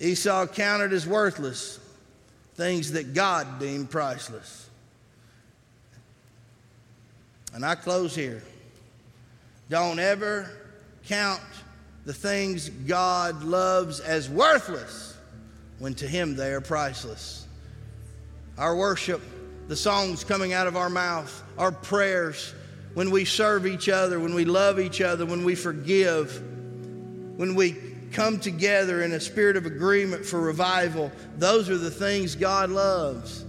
[0.00, 1.80] Esau counted as worthless
[2.54, 4.68] things that God deemed priceless.
[7.54, 8.42] And I close here.
[9.68, 10.50] Don't ever
[11.06, 11.40] count
[12.04, 15.16] the things God loves as worthless
[15.78, 17.46] when to Him they are priceless.
[18.56, 19.20] Our worship,
[19.68, 22.54] the songs coming out of our mouth, our prayers,
[22.98, 26.42] when we serve each other, when we love each other, when we forgive,
[27.36, 27.76] when we
[28.10, 33.44] come together in a spirit of agreement for revival, those are the things God loves.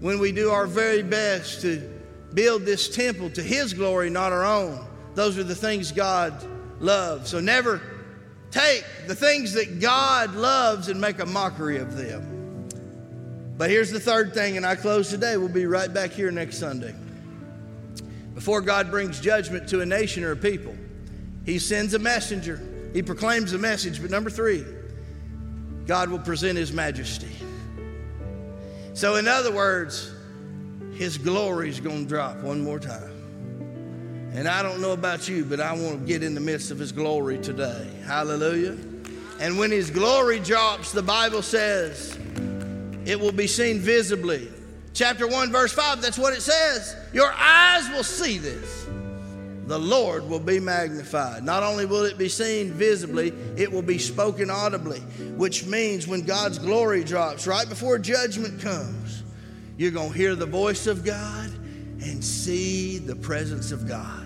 [0.00, 1.88] When we do our very best to
[2.34, 4.84] build this temple to His glory, not our own,
[5.14, 6.44] those are the things God
[6.80, 7.30] loves.
[7.30, 7.80] So never
[8.50, 12.66] take the things that God loves and make a mockery of them.
[13.56, 15.36] But here's the third thing, and I close today.
[15.36, 16.96] We'll be right back here next Sunday.
[18.38, 20.76] Before God brings judgment to a nation or a people,
[21.44, 22.62] He sends a messenger.
[22.92, 24.00] He proclaims a message.
[24.00, 24.64] But number three,
[25.88, 27.32] God will present His majesty.
[28.94, 30.12] So, in other words,
[30.94, 34.30] His glory is going to drop one more time.
[34.34, 36.78] And I don't know about you, but I want to get in the midst of
[36.78, 37.90] His glory today.
[38.06, 38.78] Hallelujah.
[39.40, 42.16] And when His glory drops, the Bible says
[43.04, 44.48] it will be seen visibly.
[44.94, 46.94] Chapter 1, verse 5, that's what it says.
[47.12, 48.86] Your eyes will see this.
[49.66, 51.44] The Lord will be magnified.
[51.44, 55.00] Not only will it be seen visibly, it will be spoken audibly,
[55.36, 59.22] which means when God's glory drops, right before judgment comes,
[59.76, 61.50] you're going to hear the voice of God
[62.00, 64.24] and see the presence of God.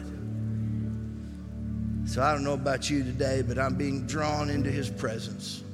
[2.09, 5.65] So I don't know about you today, but I'm being drawn into his presence.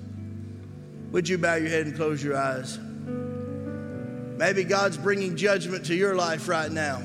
[1.10, 2.78] Would you bow your head and close your eyes?
[4.38, 7.02] Maybe God's bringing judgment to your life right now.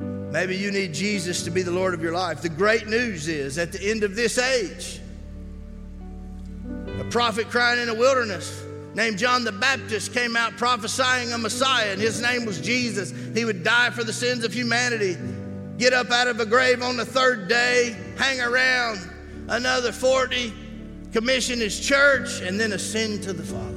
[0.00, 2.42] Maybe you need Jesus to be the Lord of your life.
[2.42, 5.00] The great news is at the end of this age,
[6.98, 8.64] a prophet crying in the wilderness
[8.96, 13.14] named John the Baptist came out prophesying a Messiah, and his name was Jesus.
[13.32, 15.16] He would die for the sins of humanity,
[15.78, 18.98] get up out of a grave on the third day, hang around
[19.46, 20.52] another 40,
[21.12, 23.73] commission his church, and then ascend to the Father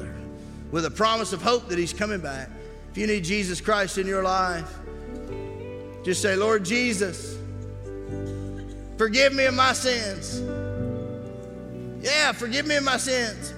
[0.72, 2.50] with a promise of hope that he's coming back.
[2.92, 4.74] If you need Jesus Christ in your life,
[6.04, 7.38] just say, Lord Jesus,
[8.98, 10.42] forgive me of my sins.
[12.02, 13.54] Yeah, forgive me of my sins.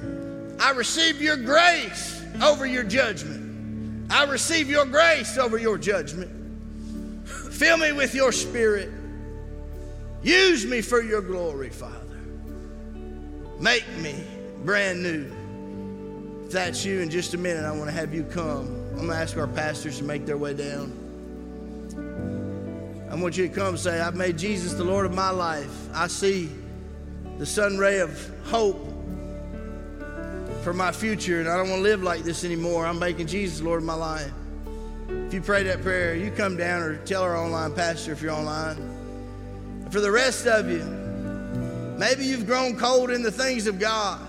[0.59, 4.11] I receive your grace over your judgment.
[4.11, 7.27] I receive your grace over your judgment.
[7.27, 8.89] Fill me with your spirit.
[10.23, 11.95] Use me for your glory, Father.
[13.59, 14.15] Make me
[14.63, 15.31] brand new.
[16.49, 18.65] If that's you, in just a minute, I want to have you come.
[18.93, 20.91] I'm going to ask our pastors to make their way down.
[23.07, 25.71] I want you to come and say, I've made Jesus the Lord of my life.
[25.93, 26.49] I see
[27.37, 28.83] the sun ray of hope
[30.63, 32.87] for my future, and I don't want to live like this anymore.
[32.87, 34.31] I'm making Jesus the Lord of my life.
[35.07, 38.31] If you pray that prayer, you come down or tell our online pastor if you're
[38.31, 39.85] online.
[39.91, 40.83] For the rest of you,
[41.99, 44.19] maybe you've grown cold in the things of God.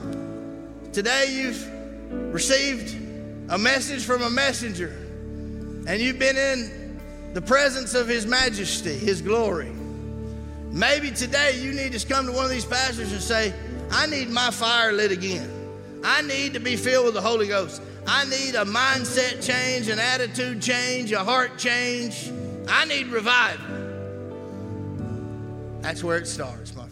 [0.92, 1.79] Today you've
[2.10, 2.96] received
[3.48, 4.96] a message from a messenger,
[5.86, 7.00] and you've been in
[7.34, 9.72] the presence of His majesty, His glory.
[10.70, 13.52] Maybe today you need to come to one of these pastors and say,
[13.90, 15.50] I need my fire lit again.
[16.04, 17.82] I need to be filled with the Holy Ghost.
[18.06, 22.30] I need a mindset change, an attitude change, a heart change.
[22.68, 23.66] I need revival.
[25.80, 26.89] That's where it starts, my.